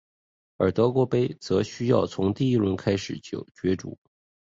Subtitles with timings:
[0.57, 3.45] 而德国杯则需要从第一轮开始角
[3.77, 3.95] 逐。